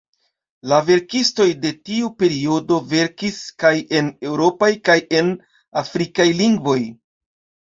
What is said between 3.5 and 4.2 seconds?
kaj en